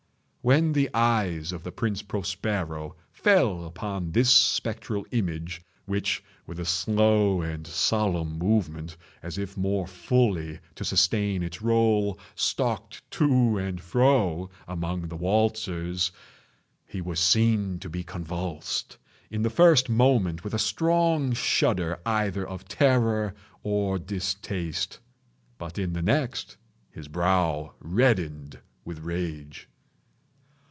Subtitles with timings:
[0.43, 7.43] When the eyes of Prince Prospero fell upon this spectral image (which with a slow
[7.43, 14.49] and solemn movement, as if more fully to sustain its role, stalked to and fro
[14.67, 16.11] among the waltzers)
[16.87, 18.97] he was seen to be convulsed,
[19.29, 24.97] in the first moment with a strong shudder either of terror or distaste;
[25.59, 26.57] but, in the next,
[26.89, 29.67] his brow reddened with rage.